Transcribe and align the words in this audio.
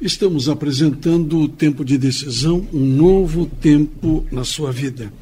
Estamos 0.00 0.48
apresentando 0.48 1.40
o 1.40 1.48
tempo 1.48 1.84
de 1.84 1.98
decisão, 1.98 2.64
um 2.72 2.78
novo 2.78 3.46
tempo 3.46 4.24
na 4.30 4.44
sua 4.44 4.70
vida. 4.70 5.12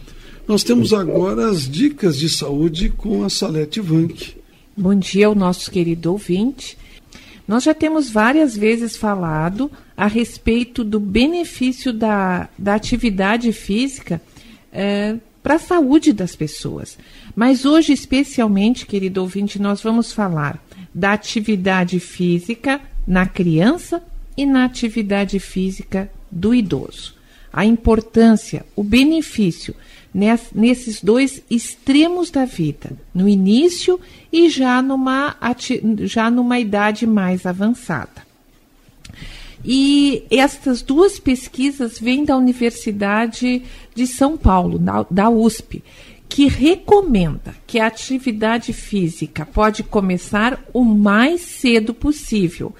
Nós 0.46 0.62
temos 0.62 0.92
agora 0.92 1.48
as 1.48 1.66
dicas 1.66 2.18
de 2.18 2.28
saúde 2.28 2.90
com 2.90 3.24
a 3.24 3.30
Salete 3.30 3.80
Vanck. 3.80 4.36
Bom 4.76 4.94
dia 4.94 5.28
ao 5.28 5.34
nosso 5.34 5.70
querido 5.70 6.12
ouvinte. 6.12 6.76
Nós 7.48 7.64
já 7.64 7.72
temos 7.72 8.10
várias 8.10 8.54
vezes 8.54 8.98
falado 8.98 9.70
a 9.96 10.06
respeito 10.06 10.84
do 10.84 11.00
benefício 11.00 11.90
da, 11.90 12.46
da 12.58 12.74
atividade 12.74 13.50
física 13.52 14.20
é, 14.70 15.16
para 15.42 15.54
a 15.54 15.58
saúde 15.58 16.12
das 16.12 16.36
pessoas. 16.36 16.98
Mas 17.34 17.64
hoje, 17.64 17.94
especialmente, 17.94 18.84
querido 18.84 19.22
ouvinte, 19.22 19.58
nós 19.58 19.80
vamos 19.80 20.12
falar 20.12 20.62
da 20.94 21.14
atividade 21.14 21.98
física 21.98 22.78
na 23.06 23.24
criança 23.24 24.02
e 24.36 24.44
na 24.44 24.64
atividade 24.64 25.38
física 25.38 26.10
do 26.30 26.54
idoso. 26.54 27.14
A 27.52 27.64
importância, 27.64 28.66
o 28.74 28.84
benefício 28.84 29.74
nesses 30.54 31.02
dois 31.02 31.42
extremos 31.50 32.30
da 32.30 32.44
vida, 32.46 32.92
no 33.14 33.28
início 33.28 34.00
e 34.32 34.48
já 34.48 34.80
numa, 34.80 35.36
já 36.04 36.30
numa 36.30 36.58
idade 36.58 37.06
mais 37.06 37.44
avançada. 37.44 38.26
E 39.64 40.24
estas 40.30 40.80
duas 40.80 41.18
pesquisas 41.18 41.98
vêm 41.98 42.24
da 42.24 42.36
Universidade 42.36 43.62
de 43.94 44.06
São 44.06 44.36
Paulo, 44.36 44.80
da 45.10 45.28
USP, 45.28 45.82
que 46.28 46.46
recomenda 46.46 47.54
que 47.66 47.78
a 47.78 47.86
atividade 47.86 48.72
física 48.72 49.44
pode 49.44 49.82
começar 49.82 50.62
o 50.72 50.84
mais 50.84 51.40
cedo 51.40 51.92
possível 51.92 52.74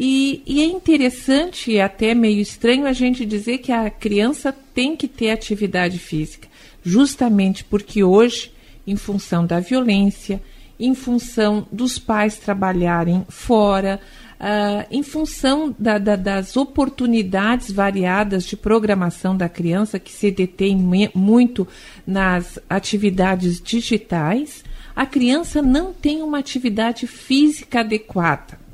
e, 0.00 0.44
e, 0.46 0.62
é 0.62 0.64
interessante 0.64 1.80
até 1.80 2.14
meio 2.14 2.40
estranho 2.40 2.86
a 2.86 2.92
gente 2.92 3.26
dizer 3.26 3.58
que 3.58 3.72
a 3.72 3.90
criança 3.90 4.54
tem 4.72 4.94
que 4.94 5.08
ter 5.08 5.30
atividade 5.30 5.98
física, 5.98 6.46
justamente 6.84 7.64
porque 7.64 8.04
hoje, 8.04 8.52
em 8.86 8.94
função 8.94 9.44
da 9.44 9.58
violência, 9.58 10.40
em 10.78 10.94
função 10.94 11.66
dos 11.72 11.98
pais 11.98 12.36
trabalharem 12.36 13.26
fora, 13.28 13.98
uh, 14.38 14.86
em 14.88 15.02
função 15.02 15.74
da, 15.76 15.98
da, 15.98 16.14
das 16.14 16.56
oportunidades 16.56 17.72
variadas 17.72 18.44
de 18.44 18.56
programação 18.56 19.36
da 19.36 19.48
criança, 19.48 19.98
que 19.98 20.12
se 20.12 20.30
detém 20.30 20.76
muito 21.12 21.66
nas 22.06 22.56
atividades 22.70 23.60
digitais, 23.60 24.62
a 24.94 25.04
criança 25.04 25.60
não 25.60 25.92
tem 25.92 26.22
uma 26.22 26.38
atividade 26.38 27.08
física 27.08 27.80
adequada. 27.80 28.67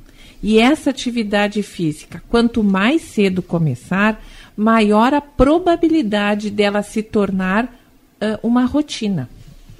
E 0.46 0.58
essa 0.58 0.90
atividade 0.90 1.62
física, 1.62 2.22
quanto 2.28 2.62
mais 2.62 3.00
cedo 3.00 3.40
começar, 3.40 4.22
maior 4.54 5.14
a 5.14 5.20
probabilidade 5.22 6.50
dela 6.50 6.82
se 6.82 7.02
tornar 7.02 7.64
uh, 7.64 8.46
uma 8.46 8.66
rotina. 8.66 9.30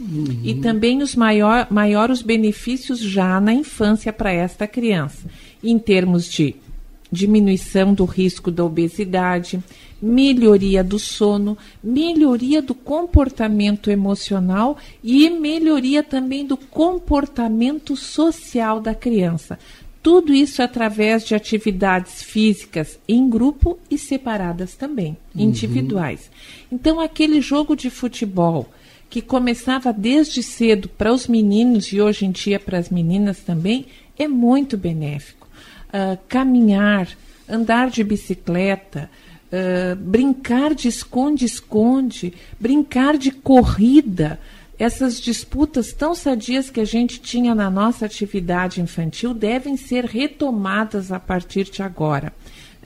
Uhum. 0.01 0.41
E 0.43 0.55
também 0.55 1.03
os 1.03 1.15
maior, 1.15 1.67
maior 1.71 2.11
os 2.11 2.23
benefícios 2.23 2.99
já 2.99 3.39
na 3.43 3.53
infância 3.53 4.11
para 4.11 4.33
esta 4.33 4.67
criança, 4.67 5.29
em 5.63 5.79
termos 5.79 6.25
de 6.33 6.57
diminuição 7.13 7.93
do 7.93 8.07
risco 8.07 8.51
da 8.51 8.65
obesidade, 8.65 9.63
melhoria 10.01 10.83
do 10.83 10.99
sono, 10.99 11.59
melhoria 11.83 12.63
do 12.63 12.75
comportamento 12.75 13.91
emocional 13.91 14.79
e 15.03 15.29
melhoria 15.29 16.03
também 16.03 16.47
do 16.47 16.57
comportamento 16.57 17.95
social 17.95 18.81
da 18.81 18.95
criança. 18.95 19.59
Tudo 20.05 20.35
isso 20.35 20.63
através 20.63 21.25
de 21.25 21.35
atividades 21.35 22.23
físicas 22.23 22.99
em 23.09 23.27
grupo 23.27 23.79
e 23.91 23.97
separadas 23.97 24.75
também, 24.75 25.17
uhum. 25.35 25.41
individuais. 25.41 26.31
Então, 26.71 27.01
aquele 27.01 27.41
jogo 27.41 27.75
de 27.75 27.89
futebol 27.89 28.69
que 29.09 29.23
começava 29.23 29.95
desde 29.95 30.43
cedo 30.43 30.91
para 30.91 31.11
os 31.11 31.27
meninos 31.27 31.91
e 31.91 32.03
hoje 32.03 32.27
em 32.27 32.31
dia 32.31 32.61
para 32.61 32.77
as 32.77 32.91
meninas 32.91 33.41
também, 33.41 33.87
é 34.19 34.29
muito 34.29 34.77
benéfico. 34.77 35.49
Uh, 35.89 36.19
caminhar, 36.29 37.09
andar 37.49 37.89
de 37.89 38.05
bicicleta, 38.05 39.11
uh, 39.51 39.97
brincar 39.97 40.75
de 40.75 40.87
esconde-esconde, 40.87 42.35
brincar 42.61 43.17
de 43.17 43.31
corrida, 43.31 44.39
essas 44.79 45.21
disputas 45.21 45.93
tão 45.93 46.15
sadias 46.15 46.71
que 46.71 46.81
a 46.81 46.85
gente 46.85 47.21
tinha 47.21 47.55
na 47.55 47.71
nossa 47.71 48.07
atividade 48.07 48.81
infantil 48.81 49.33
devem 49.33 49.77
ser 49.77 50.05
retomadas 50.05 51.13
a 51.13 51.21
partir 51.21 51.65
de 51.65 51.83
agora. 51.83 52.33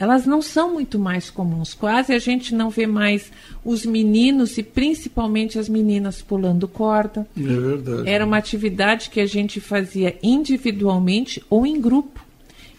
Elas 0.00 0.24
não 0.24 0.40
são 0.40 0.74
muito 0.74 0.96
mais 0.96 1.28
comuns, 1.28 1.74
quase 1.74 2.12
a 2.12 2.20
gente 2.20 2.54
não 2.54 2.70
vê 2.70 2.86
mais 2.86 3.32
os 3.64 3.84
meninos 3.84 4.56
e 4.56 4.62
principalmente 4.62 5.58
as 5.58 5.68
meninas 5.68 6.22
pulando 6.22 6.68
corda. 6.68 7.26
É 7.36 7.40
verdade. 7.42 8.08
Era 8.08 8.24
uma 8.24 8.36
atividade 8.36 9.10
que 9.10 9.20
a 9.20 9.26
gente 9.26 9.60
fazia 9.60 10.16
individualmente 10.22 11.42
ou 11.50 11.66
em 11.66 11.80
grupo, 11.80 12.24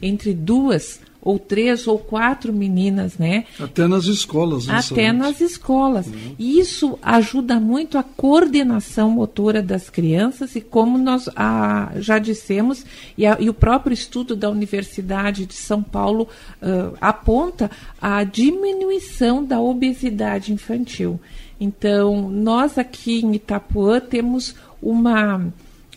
entre 0.02 0.34
duas 0.34 1.02
ou 1.22 1.38
três 1.38 1.86
ou 1.86 2.00
quatro 2.00 2.54
meninas, 2.54 3.18
né? 3.18 3.46
Até 3.60 3.88
nas 3.88 4.06
escolas. 4.06 4.68
Né, 4.68 4.76
Até 4.78 5.12
nas 5.12 5.42
escolas. 5.42 6.08
Uhum. 6.08 6.36
Isso 6.40 6.98
ajuda 7.02 7.60
muito 7.60 7.98
a 7.98 8.04
coordenação 8.04 9.12
motora 9.12 9.62
das 9.62 9.90
crianças 9.90 10.56
e 10.56 10.62
como 10.62 10.98
nós 10.98 11.30
a, 11.36 11.92
já 11.98 12.20
dissemos, 12.20 12.86
e, 13.18 13.26
a, 13.26 13.38
e, 13.40 13.50
o 13.50 13.54
próprio 13.54 13.94
estudo 13.94 14.36
da 14.36 14.50
Universidade 14.50 15.46
de 15.46 15.56
São 15.56 15.84
Paulo 15.84 16.28
uh, 16.62 16.96
aponta 17.02 17.70
a 18.02 18.24
diminuição 18.24 19.44
da 19.44 19.60
obesidade 19.60 20.54
infantil. 20.54 21.20
Então, 21.60 22.30
nós 22.30 22.78
aqui 22.78 23.20
em 23.20 23.36
Itapuã 23.36 24.00
temos 24.00 24.56
uma, 24.82 25.46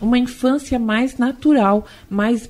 uma 0.01 0.19
infância 0.19 0.79
mais 0.79 1.17
natural, 1.17 1.87
mais 2.11 2.49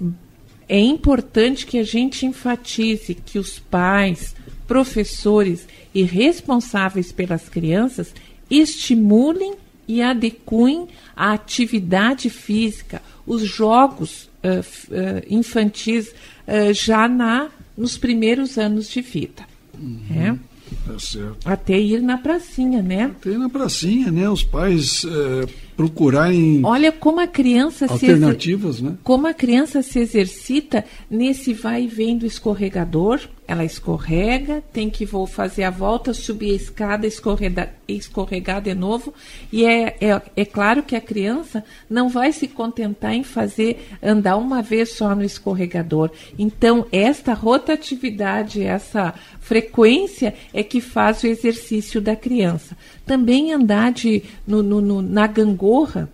é 0.73 0.81
importante 0.81 1.67
que 1.67 1.77
a 1.77 1.83
gente 1.83 2.25
enfatize 2.25 3.15
que 3.15 3.39
os 3.39 3.59
pais, 3.59 4.35
professores 4.67 5.69
e 5.95 6.03
responsáveis 6.03 7.13
pelas 7.13 7.47
crianças 7.47 8.15
estimulem 8.51 9.53
e 9.87 10.01
adequem 10.01 10.89
a 11.15 11.35
atividade 11.35 12.31
física, 12.31 13.03
os 13.27 13.43
jogos 13.43 14.31
uh, 14.43 14.61
uh, 14.61 15.23
infantis 15.29 16.09
uh, 16.09 16.73
já 16.73 17.07
na, 17.07 17.51
nos 17.77 17.99
primeiros 17.99 18.57
anos 18.57 18.89
de 18.89 19.03
vida. 19.03 19.43
Uhum. 19.79 20.01
É? 20.11 20.39
Tá 20.87 20.99
certo. 20.99 21.37
Até 21.45 21.79
ir 21.79 22.01
na 22.01 22.17
pracinha, 22.17 22.81
né? 22.81 23.05
Até 23.05 23.29
ir 23.29 23.39
na 23.39 23.51
pracinha, 23.51 24.11
né? 24.11 24.27
Os 24.31 24.43
pais 24.43 25.05
é, 25.05 25.47
procurarem. 25.83 26.61
Olha 26.65 26.93
como 26.93 27.21
a 27.21 27.27
criança 27.27 27.87
alternativas, 27.91 28.77
se 28.77 28.85
né? 28.85 28.95
Como 29.03 29.27
a 29.27 29.35
criança 29.35 29.83
se 29.83 29.99
exercita 29.99 30.85
nesse 31.11 31.53
vai 31.53 31.85
e 31.85 31.87
vem 31.89 32.17
do 32.17 32.27
escorregador. 32.27 33.21
Ela 33.47 33.65
escorrega, 33.65 34.63
tem 34.73 34.89
que 34.89 35.05
vou 35.05 35.27
fazer 35.27 35.65
a 35.65 35.71
volta, 35.71 36.15
subir 36.15 36.53
a 36.53 36.57
escada, 36.57 37.07
escorregar, 37.07 37.73
escorregar 37.89 38.63
de 38.63 38.75
novo. 38.75 39.13
E 39.53 39.65
é, 39.65 39.97
é, 40.01 40.23
é 40.37 40.45
claro 40.45 40.83
que 40.83 40.95
a 40.95 41.01
criança 41.01 41.65
não 41.91 42.09
vai 42.09 42.33
se 42.33 42.47
contentar 42.47 43.13
em 43.15 43.25
fazer 43.25 43.89
andar 44.03 44.37
uma 44.37 44.63
vez 44.63 44.93
só 44.93 45.15
no 45.15 45.25
escorregador. 45.25 46.11
Então, 46.39 46.87
esta 46.93 47.35
rotatividade, 47.35 48.63
essa 48.63 49.13
frequência 49.41 50.35
é 50.55 50.63
que 50.63 50.81
faz 50.81 51.23
o 51.23 51.27
exercício 51.27 52.01
da 52.01 52.15
criança. 52.15 52.77
Também 53.05 53.53
andar 53.53 53.93
de, 53.93 54.23
no, 54.47 54.63
no, 54.63 54.81
no, 54.81 55.03
na 55.03 55.27
gangorra, 55.27 56.09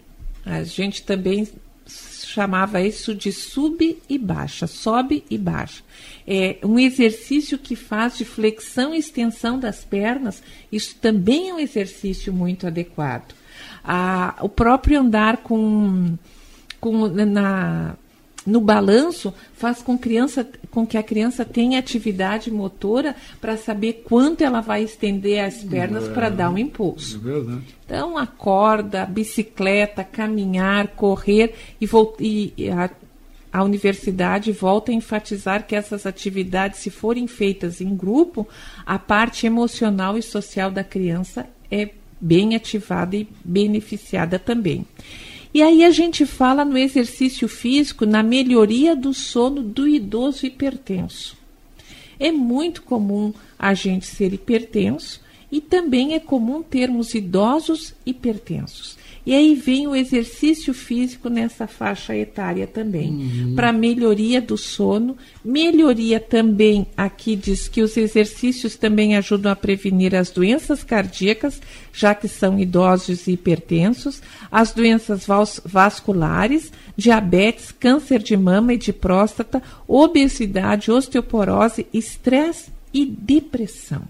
a 0.44 0.64
gente 0.64 1.02
também 1.02 1.46
chamava 1.88 2.80
isso 2.80 3.14
de 3.14 3.32
sub 3.32 3.98
e 4.08 4.18
baixa, 4.18 4.66
sobe 4.66 5.24
e 5.30 5.38
baixa. 5.38 5.82
É 6.26 6.58
um 6.62 6.78
exercício 6.78 7.58
que 7.58 7.74
faz 7.74 8.18
de 8.18 8.24
flexão 8.24 8.94
e 8.94 8.98
extensão 8.98 9.58
das 9.58 9.84
pernas, 9.84 10.42
isso 10.70 10.96
também 11.00 11.48
é 11.48 11.54
um 11.54 11.58
exercício 11.58 12.32
muito 12.32 12.66
adequado. 12.66 13.34
Ah, 13.82 14.36
o 14.40 14.48
próprio 14.48 15.00
andar 15.00 15.38
com, 15.38 16.16
com 16.80 17.08
na 17.08 17.96
no 18.48 18.60
balanço 18.60 19.32
faz 19.52 19.82
com, 19.82 19.98
criança, 19.98 20.48
com 20.70 20.86
que 20.86 20.96
a 20.96 21.02
criança 21.02 21.44
tenha 21.44 21.78
atividade 21.78 22.50
motora 22.50 23.14
para 23.40 23.56
saber 23.56 24.04
quanto 24.04 24.42
ela 24.42 24.60
vai 24.60 24.82
estender 24.82 25.44
as 25.44 25.62
pernas 25.62 26.08
é, 26.08 26.12
para 26.12 26.28
dar 26.30 26.50
um 26.50 26.58
impulso. 26.58 27.16
É 27.16 27.18
verdade. 27.18 27.62
Então, 27.84 28.16
a 28.16 28.26
corda, 28.26 29.04
bicicleta, 29.04 30.02
caminhar, 30.02 30.88
correr 30.88 31.54
e, 31.80 31.88
e 32.58 32.70
a, 32.70 32.90
a 33.52 33.62
universidade 33.62 34.50
volta 34.52 34.90
a 34.90 34.94
enfatizar 34.94 35.66
que 35.66 35.76
essas 35.76 36.06
atividades, 36.06 36.80
se 36.80 36.90
forem 36.90 37.26
feitas 37.26 37.80
em 37.80 37.94
grupo, 37.94 38.48
a 38.84 38.98
parte 38.98 39.46
emocional 39.46 40.16
e 40.16 40.22
social 40.22 40.70
da 40.70 40.84
criança 40.84 41.46
é 41.70 41.90
bem 42.20 42.56
ativada 42.56 43.16
e 43.16 43.28
beneficiada 43.44 44.38
também. 44.38 44.86
E 45.52 45.62
aí 45.62 45.84
a 45.84 45.90
gente 45.90 46.26
fala 46.26 46.64
no 46.64 46.76
exercício 46.76 47.48
físico, 47.48 48.04
na 48.04 48.22
melhoria 48.22 48.94
do 48.94 49.14
sono 49.14 49.62
do 49.62 49.88
idoso 49.88 50.46
hipertenso. 50.46 51.36
É 52.20 52.30
muito 52.30 52.82
comum 52.82 53.32
a 53.58 53.72
gente 53.74 54.06
ser 54.06 54.32
hipertenso 54.32 55.20
e 55.50 55.60
também 55.60 56.14
é 56.14 56.20
comum 56.20 56.62
termos 56.62 57.14
idosos 57.14 57.94
hipertensos. 58.04 58.98
E 59.28 59.34
aí 59.34 59.54
vem 59.54 59.86
o 59.86 59.94
exercício 59.94 60.72
físico 60.72 61.28
nessa 61.28 61.66
faixa 61.66 62.16
etária 62.16 62.66
também, 62.66 63.10
uhum. 63.10 63.54
para 63.54 63.74
melhoria 63.74 64.40
do 64.40 64.56
sono, 64.56 65.18
melhoria 65.44 66.18
também, 66.18 66.86
aqui 66.96 67.36
diz 67.36 67.68
que 67.68 67.82
os 67.82 67.94
exercícios 67.98 68.74
também 68.74 69.18
ajudam 69.18 69.52
a 69.52 69.56
prevenir 69.56 70.14
as 70.14 70.30
doenças 70.30 70.82
cardíacas, 70.82 71.60
já 71.92 72.14
que 72.14 72.26
são 72.26 72.58
idosos 72.58 73.26
e 73.26 73.32
hipertensos, 73.32 74.22
as 74.50 74.72
doenças 74.72 75.26
vasculares, 75.62 76.72
diabetes, 76.96 77.70
câncer 77.70 78.20
de 78.20 78.34
mama 78.34 78.72
e 78.72 78.78
de 78.78 78.94
próstata, 78.94 79.62
obesidade, 79.86 80.90
osteoporose, 80.90 81.86
estresse 81.92 82.70
e 82.94 83.04
depressão. 83.04 84.04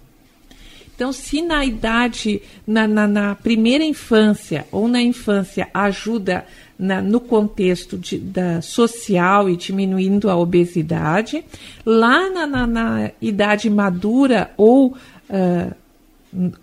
Então, 0.98 1.12
se 1.12 1.40
na 1.40 1.64
idade, 1.64 2.42
na, 2.66 2.88
na, 2.88 3.06
na 3.06 3.34
primeira 3.36 3.84
infância 3.84 4.66
ou 4.72 4.88
na 4.88 5.00
infância 5.00 5.68
ajuda 5.72 6.44
na, 6.76 7.00
no 7.00 7.20
contexto 7.20 7.96
de, 7.96 8.18
da 8.18 8.60
social 8.60 9.48
e 9.48 9.56
diminuindo 9.56 10.28
a 10.28 10.36
obesidade, 10.36 11.44
lá 11.86 12.28
na, 12.28 12.48
na, 12.48 12.66
na 12.66 13.10
idade 13.22 13.70
madura 13.70 14.50
ou 14.56 14.88
uh, 15.30 15.72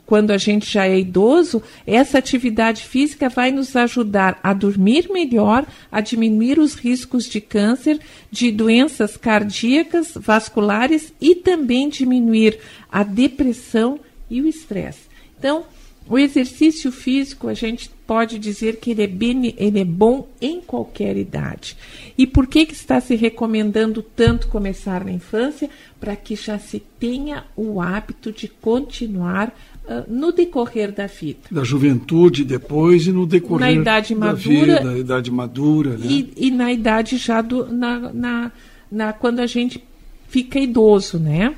quando 0.06 0.32
a 0.32 0.38
gente 0.38 0.70
já 0.70 0.86
é 0.86 1.00
idoso, 1.00 1.64
essa 1.88 2.18
atividade 2.18 2.84
física 2.84 3.30
vai 3.30 3.54
nos 3.54 3.74
ajudar 3.74 4.38
a 4.44 4.52
dormir 4.52 5.10
melhor, 5.10 5.66
a 5.90 6.02
diminuir 6.02 6.60
os 6.60 6.76
riscos 6.76 7.24
de 7.24 7.40
câncer, 7.40 8.02
de 8.30 8.52
doenças 8.52 9.16
cardíacas, 9.16 10.12
vasculares 10.14 11.14
e 11.22 11.36
também 11.36 11.88
diminuir 11.88 12.60
a 12.92 13.02
depressão 13.02 13.98
e 14.30 14.42
o 14.42 14.48
estresse. 14.48 15.01
Então, 15.38 15.66
o 16.07 16.19
exercício 16.19 16.92
físico, 16.92 17.48
a 17.48 17.54
gente 17.54 17.89
pode 18.06 18.38
dizer 18.38 18.75
que 18.77 18.92
ele 18.92 19.04
é, 19.04 19.07
bem, 19.07 19.56
ele 19.57 19.80
é 19.80 19.86
bom 19.86 20.27
em 20.39 20.62
qualquer 20.62 21.18
idade. 21.18 21.75
E 22.16 22.27
por 22.27 22.45
que, 22.45 22.68
que 22.68 22.74
está 22.74 23.01
se 23.01 23.16
recomendando 23.16 24.04
tanto 24.04 24.48
começar 24.48 25.04
na 25.04 25.12
infância? 25.12 25.68
Para 26.00 26.16
que 26.16 26.36
já 26.36 26.60
se 26.60 26.80
tenha 27.00 27.45
o 27.56 27.81
hábito 27.81 28.31
de 28.31 28.48
continuar 28.48 29.48
uh, 29.86 30.04
no 30.07 30.31
decorrer 30.31 30.92
da 30.92 31.07
vida. 31.07 31.39
Da 31.50 31.63
juventude 31.63 32.44
depois 32.44 33.07
e 33.07 33.12
no 33.12 33.25
decorrer 33.25 33.62
na 33.62 33.71
idade 33.71 34.13
madura, 34.13 34.75
da 34.75 34.89
vida, 34.89 35.00
idade 35.00 35.31
madura. 35.31 35.98
Né? 35.98 36.06
E, 36.07 36.33
e 36.38 36.51
na 36.51 36.71
idade 36.71 37.18
já 37.18 37.42
do, 37.42 37.66
na, 37.74 38.13
na, 38.13 38.51
na, 38.92 39.12
quando 39.12 39.39
a 39.39 39.48
gente 39.48 39.83
fica 40.28 40.60
idoso, 40.60 41.18
né? 41.18 41.56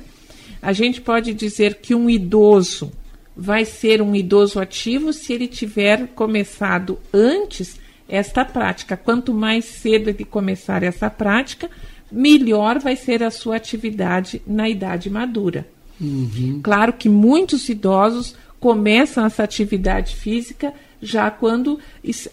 A 0.60 0.72
gente 0.72 1.00
pode 1.00 1.32
dizer 1.34 1.76
que 1.76 1.94
um 1.94 2.08
idoso 2.08 2.92
vai 3.36 3.64
ser 3.64 4.02
um 4.02 4.14
idoso 4.14 4.58
ativo 4.58 5.12
se 5.12 5.32
ele 5.32 5.46
tiver 5.46 6.08
começado 6.08 6.98
antes 7.12 7.78
esta 8.08 8.44
prática. 8.44 8.96
Quanto 8.96 9.32
mais 9.32 9.64
cedo 9.64 10.08
ele 10.08 10.24
começar 10.24 10.82
essa 10.82 11.08
prática, 11.08 11.70
melhor 12.10 12.78
vai 12.80 12.96
ser 12.96 13.22
a 13.22 13.30
sua 13.30 13.56
atividade 13.56 14.42
na 14.46 14.68
idade 14.68 15.08
madura. 15.08 15.68
Uhum. 16.00 16.60
Claro 16.62 16.92
que 16.92 17.08
muitos 17.08 17.68
idosos 17.68 18.34
começam 18.58 19.24
essa 19.24 19.44
atividade 19.44 20.16
física 20.16 20.72
já 21.00 21.30
quando 21.30 21.78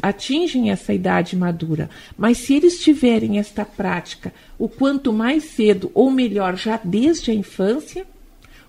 atingem 0.02 0.72
essa 0.72 0.92
idade 0.92 1.36
madura. 1.36 1.90
Mas 2.18 2.40
se 2.40 2.56
eles 2.56 2.80
tiverem 2.80 3.38
esta 3.38 3.64
prática 3.64 4.34
o 4.58 4.68
quanto 4.68 5.14
mais 5.14 5.44
cedo, 5.44 5.92
ou 5.94 6.10
melhor, 6.10 6.56
já 6.56 6.80
desde 6.84 7.30
a 7.30 7.34
infância, 7.34 8.08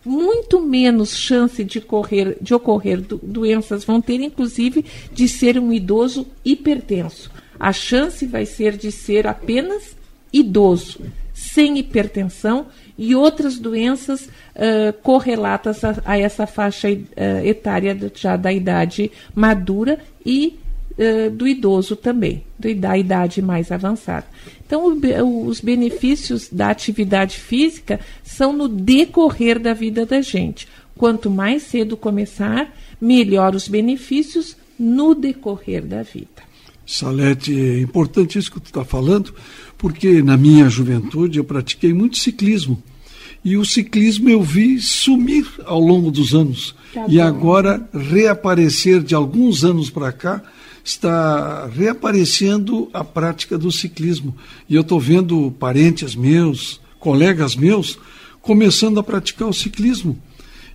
muito 0.07 0.61
menos 0.61 1.17
chance 1.17 1.63
de, 1.65 1.81
correr, 1.81 2.37
de 2.41 2.55
ocorrer 2.55 3.01
do, 3.01 3.19
doenças 3.23 3.85
vão 3.85 4.01
ter, 4.01 4.21
inclusive, 4.21 4.85
de 5.13 5.29
ser 5.29 5.59
um 5.59 5.73
idoso 5.73 6.27
hipertenso. 6.45 7.31
A 7.59 7.73
chance 7.73 8.25
vai 8.27 8.47
ser 8.47 8.77
de 8.77 8.93
ser 8.93 9.27
apenas 9.27 9.97
idoso, 10.33 11.01
sem 11.35 11.79
hipertensão 11.79 12.67
e 12.99 13.15
outras 13.15 13.59
doenças 13.59 14.27
uh, 14.27 14.93
correlatas 15.03 15.85
a, 15.85 15.97
a, 16.05 16.19
essa 16.19 16.47
faixa 16.47 16.89
uh, 16.89 17.45
etária 17.45 17.97
já 18.15 18.37
da 18.37 18.53
idade 18.53 19.11
madura 19.35 19.99
e 20.25 20.59
uh, 20.99 21.31
do 21.31 21.47
idoso 21.47 21.97
também, 21.97 22.45
do, 22.59 22.75
da 22.75 22.97
idade 22.97 23.41
mais 23.43 23.71
avançada. 23.71 24.27
Então, 24.67 24.87
o, 24.87 25.47
os 25.47 25.61
benefícios 25.61 26.49
da 26.51 26.71
atividade 26.71 27.39
física 27.39 28.01
são 28.25 28.53
no 28.53 28.69
decorrer 28.69 29.59
da 29.59 29.73
vida 29.73 30.05
da 30.05 30.21
gente. 30.21 30.67
Quanto 30.97 31.31
mais 31.31 31.63
cedo 31.63 31.97
começar, 31.97 32.75
melhor 33.01 33.55
os 33.55 33.69
benefícios 33.69 34.57
no 34.79 35.15
decorrer 35.15 35.85
da 35.85 36.03
vida. 36.03 36.47
Salete, 36.87 37.53
é 37.53 37.81
importante 37.81 38.39
isso 38.39 38.53
que 38.53 38.61
tu 38.61 38.67
está 38.67 38.85
falando, 38.85 39.35
porque 39.77 40.23
na 40.23 40.37
minha 40.37 40.69
juventude 40.69 41.39
eu 41.39 41.45
pratiquei 41.45 41.93
muito 41.93 42.17
ciclismo. 42.17 42.81
E 43.45 43.57
o 43.57 43.65
ciclismo 43.65 44.29
eu 44.29 44.43
vi 44.43 44.81
sumir 44.81 45.47
ao 45.65 45.81
longo 45.81 46.11
dos 46.11 46.35
anos. 46.35 46.75
Tá 46.93 47.07
e 47.09 47.21
agora 47.21 47.89
reaparecer 47.93 49.03
de 49.03 49.15
alguns 49.15 49.65
anos 49.65 49.91
para 49.91 50.13
cá 50.13 50.43
está 50.87 51.67
reaparecendo 51.67 52.89
a 52.93 53.03
prática 53.03 53.59
do 53.59 53.73
ciclismo. 53.73 54.37
E 54.69 54.75
eu 54.77 54.83
estou 54.83 55.01
vendo 55.01 55.51
parentes 55.59 56.15
meus, 56.15 56.81
colegas 57.01 57.57
meus, 57.57 57.99
começando 58.41 59.01
a 59.01 59.03
praticar 59.03 59.49
o 59.49 59.53
ciclismo. 59.53 60.17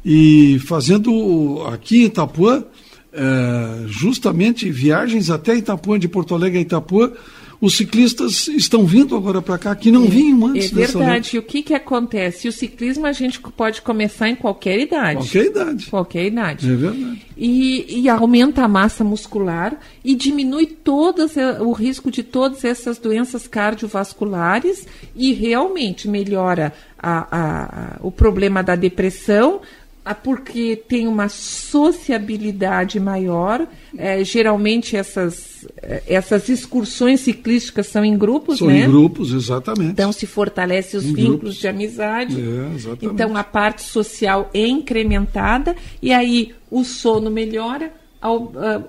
E 0.04 0.60
fazendo 0.66 1.64
aqui 1.66 2.02
em 2.02 2.06
Itapuã, 2.08 2.66
é, 3.14 3.86
justamente 3.88 4.70
viagens 4.70 5.30
até 5.30 5.56
Itapuã, 5.56 5.98
de 5.98 6.10
Porto 6.10 6.36
Alegre 6.36 6.60
a 6.60 6.62
Itapuã, 6.62 7.12
os 7.62 7.78
ciclistas 7.78 8.48
estão 8.48 8.88
vindo 8.88 9.16
agora 9.16 9.40
para 9.40 9.56
cá, 9.56 9.76
que 9.76 9.92
não 9.92 10.06
é, 10.06 10.08
vinham 10.08 10.48
antes. 10.48 10.72
É 10.72 10.76
verdade. 10.76 11.36
E 11.36 11.40
o 11.40 11.44
que, 11.44 11.62
que 11.62 11.76
acontece? 11.76 12.48
O 12.48 12.52
ciclismo 12.52 13.06
a 13.06 13.12
gente 13.12 13.40
pode 13.40 13.84
começar 13.84 14.28
em 14.28 14.36
qualquer 14.36 14.80
idade. 14.80 15.20
Qualquer 15.20 15.46
idade. 15.46 15.86
Qualquer 15.86 16.26
idade. 16.26 16.72
É 16.72 16.76
verdade. 16.76 17.22
E, 17.38 18.02
e 18.02 18.10
aumenta 18.10 18.64
a 18.64 18.68
massa 18.68 19.04
muscular 19.04 19.80
e 20.04 20.16
diminui 20.16 20.66
todas, 20.66 21.36
o 21.60 21.72
risco 21.72 22.10
de 22.10 22.24
todas 22.24 22.66
essas 22.66 22.98
doenças 22.98 23.48
cardiovasculares 23.48 24.88
e 25.16 25.32
realmente 25.32 26.08
melhora 26.08 26.74
a, 26.98 27.28
a, 27.32 27.64
a, 27.64 27.98
o 28.02 28.12
problema 28.12 28.64
da 28.64 28.76
depressão, 28.76 29.62
porque 30.24 30.76
tem 30.76 31.08
uma 31.08 31.30
sociabilidade 31.30 33.00
maior. 33.00 33.68
É, 33.98 34.24
geralmente 34.24 34.96
essas, 34.96 35.68
eh, 35.78 36.02
essas 36.08 36.50
excursões 36.50 37.20
ciclísticas 37.20 37.88
são 37.88 38.04
em 38.04 38.18
grupos, 38.18 38.60
são 38.60 38.68
né? 38.68 38.80
em 38.80 38.90
grupos, 38.90 39.32
exatamente. 39.32 39.92
Então 39.92 40.12
se 40.12 40.26
fortalece 40.26 40.98
os 40.98 41.06
em 41.06 41.14
vínculos 41.14 41.40
grupos. 41.40 41.58
de 41.58 41.68
amizade. 41.68 42.38
É, 42.40 43.06
então 43.06 43.36
a 43.36 43.44
parte 43.44 43.84
social 43.84 44.50
é 44.54 44.66
incrementada 44.66 45.76
e 46.02 46.12
aí 46.12 46.54
o 46.70 46.84
sono 46.84 47.30
melhora, 47.30 47.92
a 48.22 48.30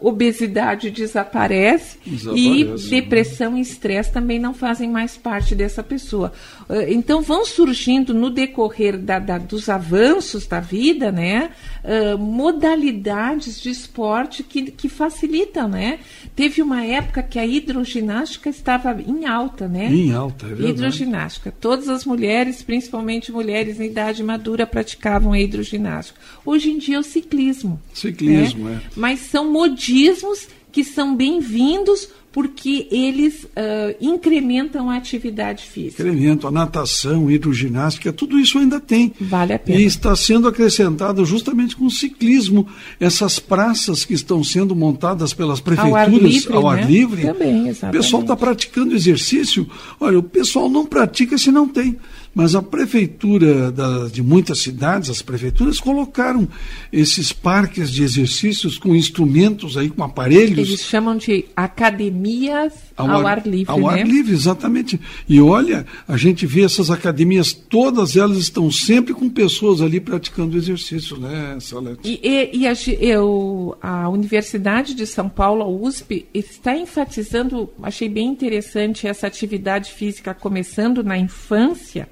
obesidade 0.01 0.91
desaparece, 0.91 1.99
desaparece 2.05 2.39
e 2.39 2.65
né? 2.65 2.75
depressão 2.91 3.57
e 3.57 3.63
estresse 3.63 4.13
também 4.13 4.39
não 4.39 4.53
fazem 4.53 4.91
mais 4.91 5.17
parte 5.17 5.55
dessa 5.55 5.83
pessoa. 5.83 6.33
Ah, 6.69 6.85
então 6.89 7.23
vão 7.23 7.45
surgindo 7.45 8.13
no 8.13 8.29
decorrer 8.29 8.99
da, 8.99 9.19
da, 9.19 9.39
dos 9.39 9.71
avanços 9.71 10.47
da 10.47 10.61
vida, 10.61 11.11
né, 11.11 11.51
uh, 11.85 12.19
modalidades 12.19 13.61
de 13.61 13.71
esporte 13.71 14.43
que, 14.43 14.71
que 14.71 14.89
facilitam, 14.89 15.69
né? 15.69 15.99
Teve 16.35 16.63
uma 16.63 16.85
época 16.85 17.23
que 17.23 17.39
a 17.39 17.47
hidroginástica 17.47 18.49
estava 18.49 19.01
em 19.01 19.27
alta, 19.27 19.69
né? 19.69 19.93
Em 19.93 20.13
alta, 20.13 20.47
é 20.47 20.49
verdade. 20.51 20.71
Hidroginástica. 20.71 21.55
Todas 21.61 21.89
as 21.89 22.05
mulheres, 22.05 22.63
principalmente 22.63 23.33
mulheres 23.33 23.81
em 23.81 23.87
idade 23.87 24.23
madura, 24.23 24.67
praticavam 24.67 25.33
a 25.33 25.41
hidroginástica. 25.41 26.21
Hoje 26.45 26.71
em 26.71 26.79
dia 26.79 26.97
é 26.97 27.01
o 27.01 27.03
ciclismo. 27.03 27.81
Ciclismo, 27.93 28.69
né? 28.69 28.81
é. 28.85 28.91
Mas 28.97 29.21
são 29.21 29.51
modismos 29.51 30.49
que 30.71 30.83
são 30.83 31.15
bem-vindos 31.15 32.09
porque 32.33 32.89
eles 32.91 33.45
uh, 33.45 33.95
incrementam 34.01 34.89
a 34.89 34.97
atividade 34.97 35.65
física. 35.65 36.03
Incrementam 36.03 36.49
a 36.49 36.53
natação, 36.53 37.31
hidroginástica, 37.31 38.13
tudo 38.13 38.39
isso 38.39 38.59
ainda 38.59 38.81
tem. 38.81 39.13
Vale 39.21 39.53
a 39.53 39.59
pena. 39.59 39.79
E 39.79 39.85
está 39.85 40.17
sendo 40.17 40.49
acrescentado 40.49 41.25
justamente 41.27 41.77
com 41.77 41.85
o 41.85 41.91
ciclismo, 41.91 42.67
essas 42.99 43.39
praças 43.39 44.05
que 44.05 44.15
estão 44.15 44.43
sendo 44.43 44.75
montadas 44.75 45.35
pelas 45.35 45.61
prefeituras 45.61 45.93
ao 45.93 46.01
ar 46.01 46.11
livre. 46.11 46.55
Ao 46.55 46.69
ar 46.69 46.77
né? 46.79 46.85
livre. 46.85 47.23
Também, 47.23 47.69
exatamente. 47.69 47.97
O 47.97 48.03
pessoal 48.03 48.23
está 48.23 48.37
praticando 48.37 48.95
exercício. 48.95 49.69
Olha, 50.01 50.19
o 50.19 50.23
pessoal 50.23 50.71
não 50.71 50.87
pratica 50.87 51.37
se 51.37 51.53
não 51.53 51.69
tem. 51.69 51.99
Mas 52.35 52.55
a 52.55 52.63
prefeitura 52.63 53.71
da, 53.71 54.09
de 54.09 54.23
muitas 54.23 54.61
cidades, 54.61 55.11
as 55.11 55.23
prefeituras 55.23 55.79
colocaram 55.81 56.49
esses 56.93 57.33
parques 57.33 57.91
de 57.91 58.03
exercícios 58.03 58.79
com 58.79 58.95
instrumentos 58.95 59.77
aí, 59.77 59.91
com 59.91 60.03
aparelhos. 60.03 60.69
Eles 60.69 60.81
chamam 60.83 61.17
de 61.17 61.47
academia 61.57 61.93
academias 61.93 62.73
ao, 62.97 63.11
ao 63.11 63.27
ar, 63.27 63.39
ar, 63.39 63.47
livre. 63.47 63.73
Ao 63.73 63.81
né? 63.81 64.01
ar 64.01 64.07
livre, 64.07 64.33
exatamente. 64.33 65.01
E 65.29 65.41
olha, 65.41 65.87
a 66.07 66.17
gente 66.17 66.47
vê 66.47 66.63
essas 66.63 66.91
academias, 66.91 67.53
todas 67.53 68.17
elas 68.17 68.39
estão 68.39 68.71
sempre 68.71 69.15
com 69.15 69.29
pessoas 69.29 69.81
ali 69.81 70.01
praticando 70.01 70.57
exercício, 70.57 71.19
né, 71.19 71.57
Salete? 71.61 72.01
E, 72.05 72.21
e, 72.23 72.59
e 72.59 72.67
a, 72.67 72.73
eu, 73.01 73.77
a 73.81 74.09
Universidade 74.09 74.95
de 74.95 75.07
São 75.07 75.29
Paulo, 75.29 75.63
a 75.63 75.69
USP, 75.69 76.27
está 76.33 76.77
enfatizando, 76.77 77.71
achei 77.83 78.09
bem 78.09 78.29
interessante 78.29 79.07
essa 79.07 79.27
atividade 79.27 79.93
física 79.93 80.35
começando 80.35 81.03
na 81.03 81.19
infância, 81.19 82.09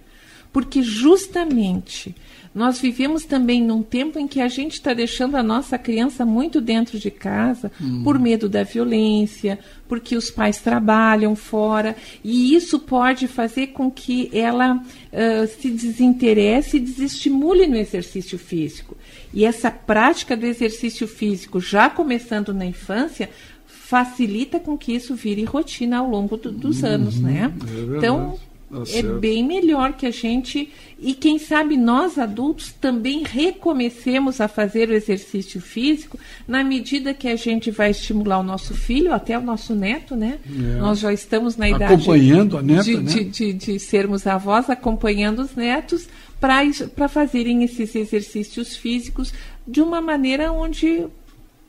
porque 0.53 0.83
justamente 0.83 2.15
nós 2.53 2.81
vivemos 2.81 3.25
também 3.25 3.63
num 3.63 3.81
tempo 3.81 4.19
em 4.19 4.27
que 4.27 4.41
a 4.41 4.49
gente 4.49 4.73
está 4.73 4.93
deixando 4.93 5.37
a 5.37 5.43
nossa 5.43 5.79
criança 5.79 6.27
muito 6.27 6.61
dentro 6.61 6.99
de 6.99 7.09
casa 7.09 7.71
hum. 7.81 8.03
por 8.03 8.19
medo 8.19 8.49
da 8.49 8.65
violência, 8.65 9.57
porque 9.87 10.17
os 10.17 10.31
pais 10.31 10.59
trabalham 10.59 11.37
fora, 11.37 11.95
e 12.25 12.55
isso 12.55 12.81
pode 12.81 13.29
fazer 13.29 13.69
com 13.69 13.89
que 13.89 14.29
ela 14.33 14.77
uh, 14.77 15.61
se 15.61 15.71
desinteresse 15.71 16.77
e 16.77 16.81
desestimule 16.81 17.69
no 17.69 17.77
exercício 17.77 18.37
físico. 18.37 18.97
E 19.33 19.45
essa 19.45 19.71
prática 19.71 20.37
do 20.37 20.45
exercício 20.45 21.07
físico, 21.07 21.61
já 21.61 21.89
começando 21.89 22.53
na 22.53 22.67
infância, 22.67 23.31
facilita 23.65 24.59
com 24.59 24.77
que 24.77 24.93
isso 24.93 25.15
vire 25.15 25.45
rotina 25.45 25.99
ao 25.99 26.09
longo 26.09 26.37
do, 26.37 26.51
dos 26.51 26.83
uhum, 26.83 26.89
anos, 26.89 27.21
né? 27.21 27.53
É 27.93 27.97
então, 27.97 28.39
Tá 28.71 28.83
é 28.95 29.03
bem 29.03 29.45
melhor 29.45 29.95
que 29.95 30.07
a 30.07 30.13
gente 30.13 30.71
e 31.01 31.13
quem 31.13 31.41
sabe 31.41 31.77
nós 31.77 32.17
adultos 32.19 32.73
também 32.73 33.25
recomecemos 33.25 34.41
a 34.41 34.47
fazer 34.47 34.89
o 34.89 34.93
exercício 34.93 35.61
físico 35.61 36.17
na 36.47 36.63
medida 36.63 37.13
que 37.13 37.27
a 37.27 37.35
gente 37.35 37.69
vai 37.73 37.91
estimular 37.91 38.39
o 38.39 38.45
nosso 38.45 38.73
filho 38.73 39.13
até 39.13 39.37
o 39.37 39.43
nosso 39.43 39.75
neto, 39.75 40.15
né? 40.15 40.39
É. 40.47 40.79
Nós 40.79 41.01
já 41.01 41.13
estamos 41.13 41.57
na 41.57 41.69
idade 41.69 41.95
acompanhando 41.95 42.59
a 42.59 42.63
neta, 42.63 42.85
de, 42.85 42.97
né? 42.99 43.11
de, 43.11 43.25
de, 43.25 43.53
de 43.55 43.79
sermos 43.81 44.25
avós 44.25 44.71
acompanhando 44.71 45.41
os 45.41 45.57
netos 45.57 46.07
para 46.39 47.09
fazerem 47.09 47.65
esses 47.65 47.95
exercícios 47.97 48.77
físicos 48.77 49.35
de 49.67 49.83
uma 49.83 50.01
maneira 50.01 50.53
onde 50.53 51.07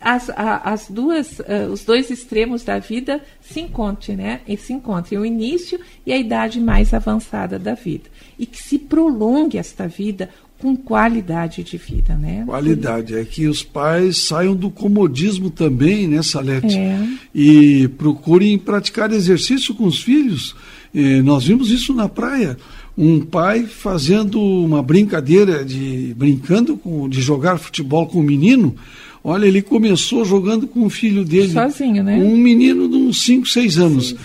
as, 0.02 0.30
as 0.36 0.88
duas, 0.90 1.40
uh, 1.40 1.72
os 1.72 1.84
dois 1.84 2.10
extremos 2.10 2.64
da 2.64 2.80
vida 2.80 3.22
se 3.40 3.60
encontrem, 3.60 4.18
né? 4.18 4.42
E 4.48 4.58
se 4.58 4.74
encontrem 4.74 5.20
o 5.20 5.26
início 5.26 5.80
e 6.06 6.12
a 6.12 6.18
idade 6.18 6.60
mais 6.60 6.94
avançada 6.94 7.60
da 7.60 7.76
vida. 7.76 8.10
E 8.38 8.46
que 8.46 8.62
se 8.62 8.80
prolongue 8.80 9.58
esta 9.58 9.88
vida 9.88 10.30
com 10.62 10.76
qualidade 10.76 11.64
de 11.64 11.78
vida, 11.78 12.16
né? 12.16 12.44
Qualidade, 12.46 13.16
é 13.16 13.26
que 13.26 13.48
os 13.48 13.64
pais 13.64 14.18
saiam 14.20 14.56
do 14.56 14.70
comodismo 14.70 15.50
também, 15.50 16.08
né, 16.08 16.22
Salete? 16.22 16.78
É. 16.78 17.08
E 17.34 17.88
procurem 17.98 18.58
praticar 18.60 19.12
exercício 19.12 19.74
com 19.74 19.86
os 19.86 20.02
filhos. 20.02 20.56
E 20.94 21.22
nós 21.22 21.46
vimos 21.46 21.72
isso 21.72 21.94
na 21.94 22.08
praia. 22.08 22.58
Um 22.96 23.22
pai 23.22 23.64
fazendo 23.66 24.40
uma 24.40 24.84
brincadeira 24.84 25.66
de 25.66 26.14
brincando 26.16 26.78
com, 26.78 27.10
de 27.10 27.22
jogar 27.22 27.58
futebol 27.58 28.06
com 28.06 28.20
o 28.20 28.24
menino 28.24 28.76
Olha, 29.24 29.46
ele 29.46 29.62
começou 29.62 30.26
jogando 30.26 30.68
com 30.68 30.86
o 30.86 30.90
filho 30.90 31.24
dele. 31.24 31.54
Sozinho, 31.54 32.04
né? 32.04 32.18
Um 32.18 32.36
menino 32.36 32.90
de 32.90 32.96
uns 32.96 33.24
5, 33.24 33.48
6 33.48 33.78
anos. 33.78 34.16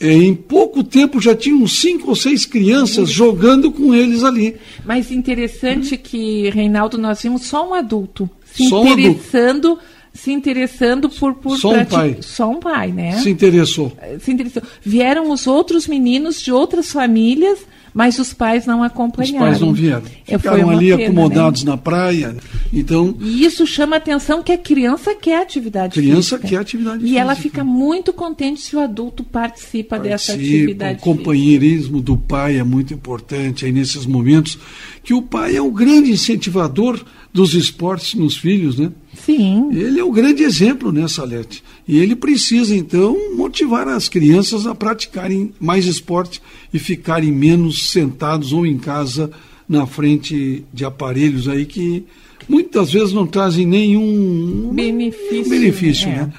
É, 0.00 0.12
em 0.12 0.34
pouco 0.34 0.82
tempo 0.82 1.20
já 1.20 1.34
tinham 1.36 1.66
cinco 1.68 2.08
ou 2.08 2.16
seis 2.16 2.46
crianças 2.46 3.10
Sim. 3.10 3.14
jogando 3.14 3.70
com 3.70 3.94
eles 3.94 4.24
ali. 4.24 4.56
Mas 4.84 5.10
interessante 5.10 5.96
que, 5.96 6.48
Reinaldo, 6.50 6.96
nós 6.96 7.22
vimos 7.22 7.42
só 7.42 7.68
um 7.68 7.74
adulto 7.74 8.28
se 8.44 8.68
só 8.68 8.82
interessando. 8.82 9.68
Um 9.68 9.72
adulto 9.72 9.90
se 10.12 10.32
interessando 10.32 11.08
por, 11.08 11.34
por 11.34 11.56
só 11.56 11.72
um 11.72 11.84
pai 11.84 12.16
só 12.20 12.50
um 12.50 12.58
pai 12.58 12.90
né 12.90 13.12
se 13.20 13.30
interessou 13.30 13.92
se 14.18 14.32
interessou 14.32 14.62
vieram 14.82 15.30
os 15.30 15.46
outros 15.46 15.86
meninos 15.86 16.42
de 16.42 16.50
outras 16.50 16.90
famílias 16.90 17.60
mas 17.92 18.18
os 18.18 18.32
pais 18.32 18.66
não 18.66 18.82
acompanharam. 18.82 19.38
Os 19.38 19.42
pais 19.42 19.60
não 19.60 19.72
vieram. 19.72 20.02
É, 20.26 20.38
Ficaram 20.38 20.70
ali 20.70 20.86
pena, 20.86 20.96
né? 20.96 21.04
acomodados 21.04 21.64
né? 21.64 21.70
na 21.70 21.76
praia. 21.76 22.36
Então, 22.72 23.16
e 23.20 23.44
isso 23.44 23.66
chama 23.66 23.96
a 23.96 23.98
atenção 23.98 24.42
que 24.42 24.52
a 24.52 24.58
criança 24.58 25.14
quer 25.14 25.42
atividade 25.42 25.94
criança 25.94 26.36
física. 26.36 26.48
quer 26.48 26.56
atividade 26.56 26.96
e 26.98 27.00
física. 27.00 27.16
E 27.16 27.18
ela 27.18 27.34
fica 27.34 27.64
muito 27.64 28.12
contente 28.12 28.60
se 28.60 28.76
o 28.76 28.80
adulto 28.80 29.24
participa, 29.24 29.96
participa 29.96 29.98
dessa 29.98 30.32
atividade. 30.32 30.98
O 30.98 31.02
companheirismo 31.02 31.98
física. 31.98 32.02
do 32.02 32.16
pai 32.16 32.58
é 32.58 32.64
muito 32.64 32.94
importante 32.94 33.64
aí 33.64 33.72
nesses 33.72 34.06
momentos 34.06 34.58
que 35.02 35.14
o 35.14 35.22
pai 35.22 35.56
é 35.56 35.62
o 35.62 35.70
grande 35.70 36.10
incentivador 36.10 37.00
dos 37.32 37.54
esportes 37.54 38.14
nos 38.14 38.36
filhos, 38.36 38.78
né? 38.78 38.90
Sim. 39.14 39.70
Ele 39.72 40.00
é 40.00 40.04
o 40.04 40.10
grande 40.10 40.42
exemplo, 40.42 40.90
né, 40.90 41.06
Salete? 41.06 41.62
E 41.86 41.98
ele 41.98 42.16
precisa, 42.16 42.74
então, 42.74 43.16
motivar 43.36 43.86
as 43.88 44.08
crianças 44.08 44.66
a 44.66 44.74
praticarem 44.74 45.52
mais 45.60 45.86
esporte 45.86 46.42
e 46.72 46.78
ficarem 46.78 47.30
menos 47.30 47.90
sentados 47.90 48.52
ou 48.52 48.66
em 48.66 48.78
casa 48.78 49.30
na 49.68 49.86
frente 49.86 50.64
de 50.72 50.84
aparelhos 50.84 51.46
aí 51.46 51.64
que 51.64 52.04
muitas 52.48 52.92
vezes 52.92 53.12
não 53.12 53.26
trazem 53.26 53.64
nenhum 53.64 54.70
benefício, 54.72 55.48
benefício 55.48 56.08
é. 56.08 56.12
né? 56.12 56.32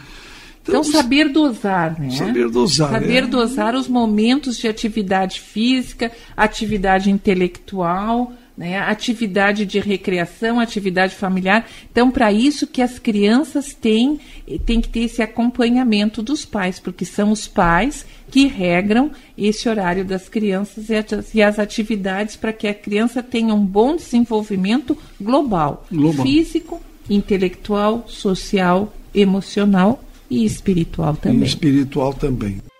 Então, 0.62 0.82
então, 0.82 0.84
saber 0.84 1.30
dosar, 1.30 2.00
né? 2.00 2.12
Saber 2.12 2.50
dosar. 2.50 2.92
Saber 2.92 3.24
é. 3.24 3.28
dosar 3.28 3.74
os 3.74 3.88
momentos 3.88 4.58
de 4.58 4.68
atividade 4.68 5.40
física, 5.40 6.12
atividade 6.38 7.10
intelectual, 7.10 8.34
né? 8.58 8.78
atividade 8.78 9.66
de 9.66 9.80
recreação, 9.80 10.60
atividade 10.60 11.16
familiar. 11.16 11.68
Então, 11.92 12.12
para 12.12 12.32
isso 12.32 12.68
que 12.68 12.82
as 12.82 13.00
crianças 13.00 13.74
têm, 13.74 14.20
têm 14.66 14.82
que 14.82 14.90
ter 14.90 15.02
esse 15.02 15.22
acompanhamento 15.22 16.22
dos 16.22 16.46
pais, 16.46 16.80
porque 16.80 17.06
são 17.06 17.32
os 17.32 17.48
pais 17.48 18.06
que 18.30 18.48
regram 18.48 19.12
esse 19.38 19.68
horário 19.68 20.06
das 20.06 20.30
crianças 20.30 20.90
e 21.34 21.42
as 21.42 21.60
atividades 21.60 22.36
para 22.36 22.54
que 22.54 22.68
a 22.68 22.74
criança 22.74 23.22
tenha 23.22 23.54
um 23.54 23.66
bom 23.66 23.96
desenvolvimento 23.96 24.98
global, 25.20 25.86
global. 25.92 26.26
físico, 26.26 26.82
intelectual, 27.10 28.06
social, 28.08 28.94
emocional 29.14 30.04
e 30.30 30.46
espiritual 30.46 31.16
também. 31.16 31.42
E 31.42 31.46
espiritual 31.46 32.14
também. 32.14 32.71